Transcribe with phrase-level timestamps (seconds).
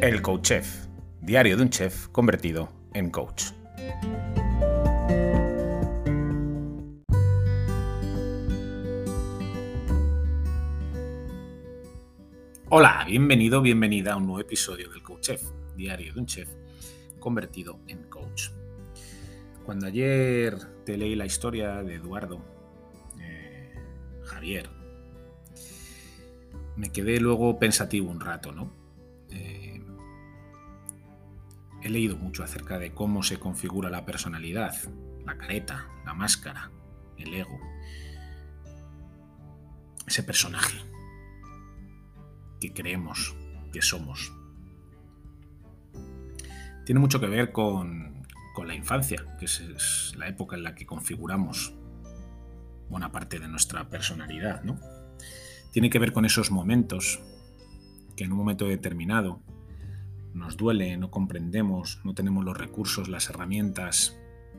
[0.00, 0.86] El Coach Chef,
[1.20, 3.46] diario de un chef convertido en coach.
[12.68, 15.42] Hola, bienvenido, bienvenida a un nuevo episodio del Coach Chef,
[15.76, 16.48] diario de un chef
[17.18, 18.50] convertido en coach.
[19.66, 22.40] Cuando ayer te leí la historia de Eduardo,
[23.20, 23.74] eh,
[24.22, 24.70] Javier,
[26.76, 28.70] me quedé luego pensativo un rato, ¿no?
[29.32, 29.67] Eh,
[31.82, 34.74] he leído mucho acerca de cómo se configura la personalidad,
[35.24, 36.70] la careta, la máscara,
[37.16, 37.58] el ego,
[40.06, 40.78] ese personaje
[42.60, 43.36] que creemos
[43.72, 44.32] que somos.
[46.84, 50.86] Tiene mucho que ver con, con la infancia, que es, la época en la que
[50.86, 51.74] configuramos
[52.88, 54.80] buena parte de nuestra personalidad, ¿no?
[55.72, 57.20] tiene que ver con esos momentos
[58.16, 59.40] que en un momento determinado
[60.34, 64.16] nos duele, no comprendemos, no tenemos los recursos, las herramientas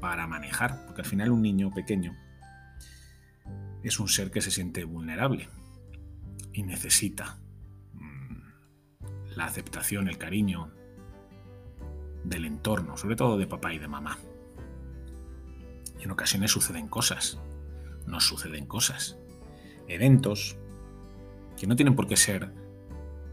[0.00, 2.16] para manejar, porque al final un niño pequeño
[3.82, 5.48] es un ser que se siente vulnerable
[6.52, 7.38] y necesita
[7.94, 10.72] mm, la aceptación, el cariño
[12.24, 14.18] del entorno, sobre todo de papá y de mamá.
[15.98, 17.38] Y en ocasiones suceden cosas,
[18.06, 19.18] nos suceden cosas,
[19.88, 20.56] eventos,
[21.58, 22.52] que no tienen por qué ser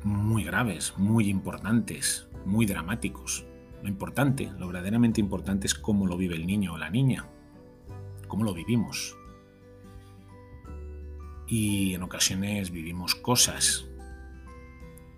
[0.07, 3.45] muy graves, muy importantes, muy dramáticos.
[3.83, 7.27] Lo importante, lo verdaderamente importante es cómo lo vive el niño o la niña,
[8.27, 9.15] cómo lo vivimos.
[11.47, 13.85] Y en ocasiones vivimos cosas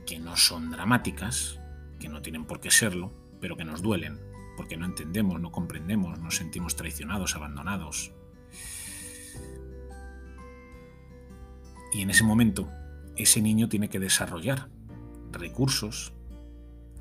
[0.05, 1.59] que no son dramáticas,
[1.99, 4.19] que no tienen por qué serlo, pero que nos duelen,
[4.57, 8.11] porque no entendemos, no comprendemos, nos sentimos traicionados, abandonados.
[11.93, 12.69] Y en ese momento
[13.15, 14.69] ese niño tiene que desarrollar
[15.31, 16.13] recursos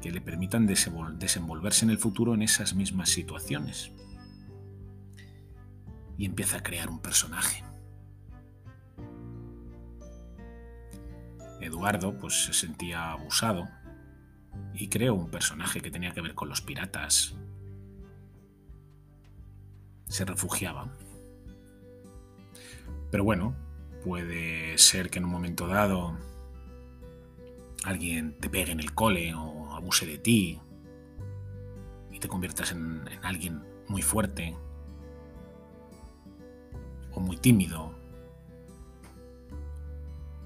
[0.00, 3.92] que le permitan desenvolverse en el futuro en esas mismas situaciones.
[6.16, 7.64] Y empieza a crear un personaje.
[11.60, 13.68] Eduardo pues se sentía abusado
[14.74, 17.34] y creó un personaje que tenía que ver con los piratas.
[20.06, 20.96] Se refugiaba.
[23.10, 23.56] Pero bueno,
[24.04, 26.16] Puede ser que en un momento dado
[27.84, 30.60] alguien te pegue en el cole o abuse de ti
[32.10, 34.56] y te conviertas en, alguien muy fuerte
[37.12, 37.94] o muy tímido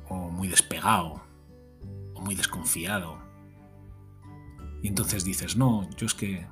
[0.09, 1.23] o muy despegado
[2.15, 3.19] o muy desconfiado.
[4.83, 6.47] Y entonces dices, no, yo es que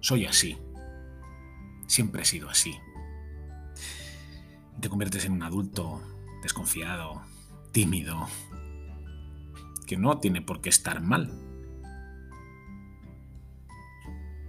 [0.00, 0.58] soy así.
[1.86, 2.74] Siempre he sido así.
[4.76, 6.00] Y te conviertes en un adulto
[6.42, 7.22] desconfiado,
[7.72, 8.28] tímido,
[9.96, 11.32] no tiene por qué estar mal.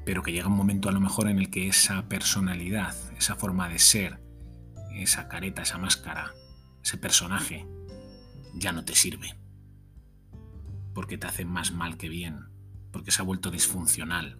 [0.05, 3.69] Pero que llega un momento a lo mejor en el que esa personalidad, esa forma
[3.69, 4.21] de ser,
[4.93, 6.33] esa careta, esa máscara,
[6.83, 7.65] ese personaje,
[8.53, 9.35] ya no te sirve.
[10.93, 12.45] Porque te hace más mal que bien,
[12.91, 14.37] porque se ha vuelto disfuncional,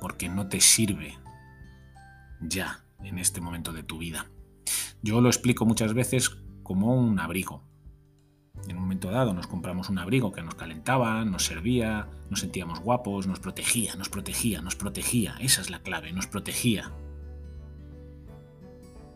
[0.00, 1.18] porque no te sirve
[2.40, 4.30] ya en este momento de tu vida.
[5.02, 6.30] Yo lo explico muchas veces
[6.62, 7.62] como un abrigo.
[8.98, 13.94] Dado nos compramos un abrigo que nos calentaba, nos servía, nos sentíamos guapos, nos protegía,
[13.96, 15.36] nos protegía, nos protegía.
[15.40, 16.92] Esa es la clave, nos protegía.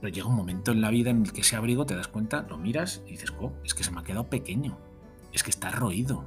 [0.01, 2.47] Pero llega un momento en la vida en el que ese abrigo te das cuenta,
[2.49, 4.79] lo miras y dices, oh, es que se me ha quedado pequeño,
[5.33, 6.25] es que está roído,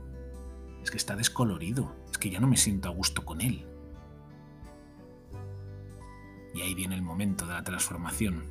[0.84, 3.66] es que está descolorido, es que ya no me siento a gusto con él.
[6.54, 8.44] Y ahí viene el momento de la transformación,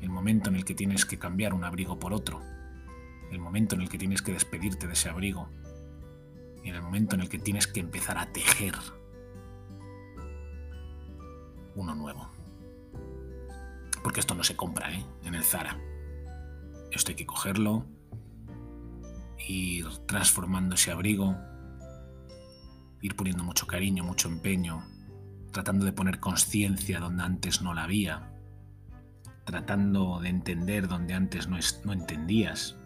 [0.00, 2.40] el momento en el que tienes que cambiar un abrigo por otro,
[3.30, 5.48] el momento en el que tienes que despedirte de ese abrigo,
[6.64, 8.74] en el momento en el que tienes que empezar a tejer
[11.74, 12.28] uno nuevo.
[14.02, 15.04] Porque esto no se compra ¿eh?
[15.24, 15.78] en el Zara.
[16.90, 17.86] Esto hay que cogerlo,
[19.46, 21.36] ir transformando ese abrigo,
[23.00, 24.84] ir poniendo mucho cariño, mucho empeño,
[25.52, 28.32] tratando de poner conciencia donde antes no la había,
[29.44, 32.79] tratando de entender donde antes no, no entendías,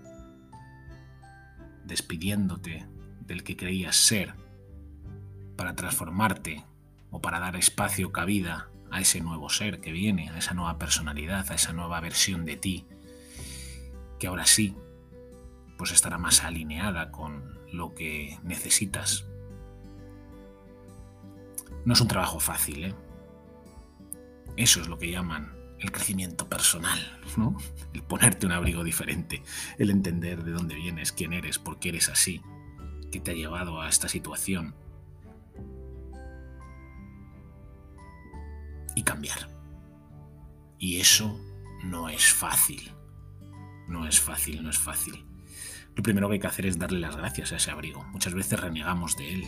[1.85, 2.87] despidiéndote
[3.21, 4.35] del que creías ser
[5.57, 6.65] para transformarte
[7.11, 11.51] o para dar espacio, cabida a ese nuevo ser que viene, a esa nueva personalidad,
[11.51, 12.87] a esa nueva versión de ti,
[14.19, 14.77] que ahora sí,
[15.77, 19.27] pues estará más alineada con lo que necesitas.
[21.85, 22.95] No es un trabajo fácil, ¿eh?
[24.57, 26.99] Eso es lo que llaman el crecimiento personal,
[27.37, 27.57] ¿no?
[27.93, 29.43] El ponerte un abrigo diferente,
[29.79, 32.41] el entender de dónde vienes, quién eres, por qué eres así,
[33.13, 34.75] que te ha llevado a esta situación
[38.97, 39.49] y cambiar.
[40.79, 41.39] Y eso
[41.83, 42.91] no es fácil.
[43.87, 45.27] No es fácil, no es fácil.
[45.95, 48.03] Lo primero que hay que hacer es darle las gracias a ese abrigo.
[48.05, 49.45] Muchas veces renegamos de él.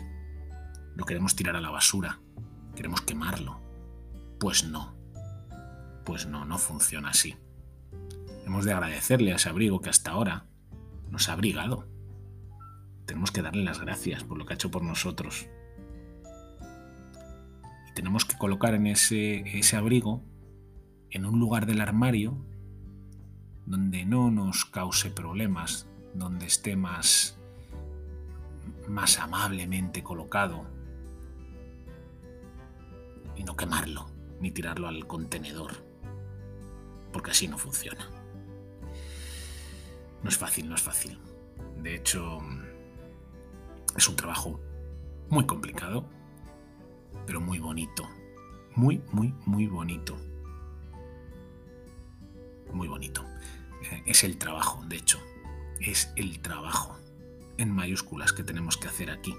[0.94, 2.20] Lo queremos tirar a la basura.
[2.74, 3.60] Queremos quemarlo.
[4.38, 4.95] Pues no.
[6.06, 7.36] Pues no, no funciona así.
[8.46, 10.46] Hemos de agradecerle a ese abrigo que hasta ahora
[11.10, 11.86] nos ha abrigado.
[13.04, 15.48] Tenemos que darle las gracias por lo que ha hecho por nosotros.
[17.90, 20.22] Y tenemos que colocar en ese, ese abrigo,
[21.10, 22.38] en un lugar del armario,
[23.66, 27.36] donde no nos cause problemas, donde esté más,
[28.88, 30.64] más amablemente colocado
[33.36, 34.06] y no quemarlo
[34.40, 35.85] ni tirarlo al contenedor,
[37.16, 38.10] porque así no funciona.
[40.22, 41.18] No es fácil, no es fácil.
[41.82, 42.40] De hecho,
[43.96, 44.60] es un trabajo
[45.30, 46.06] muy complicado,
[47.26, 48.06] pero muy bonito.
[48.74, 50.14] Muy, muy, muy bonito.
[52.74, 53.24] Muy bonito.
[53.90, 55.18] Eh, es el trabajo, de hecho.
[55.80, 56.98] Es el trabajo
[57.56, 59.34] en mayúsculas que tenemos que hacer aquí.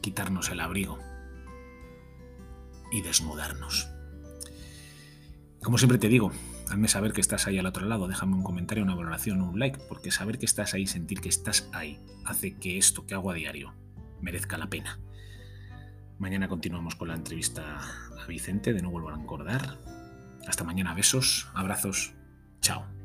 [0.00, 1.00] Quitarnos el abrigo
[2.92, 3.88] y desnudarnos.
[5.62, 6.32] Como siempre te digo,
[6.68, 9.78] hazme saber que estás ahí al otro lado, déjame un comentario, una valoración, un like,
[9.88, 13.34] porque saber que estás ahí, sentir que estás ahí, hace que esto que hago a
[13.34, 13.74] diario
[14.20, 14.98] merezca la pena.
[16.18, 17.80] Mañana continuamos con la entrevista
[18.22, 19.78] a Vicente, de nuevo vuelvo a encordar.
[20.46, 22.14] Hasta mañana, besos, abrazos,
[22.60, 23.01] chao.